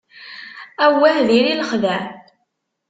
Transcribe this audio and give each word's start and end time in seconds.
Awah, 0.85 1.17
diri 1.27 1.53
lexdeɛ. 1.59 2.01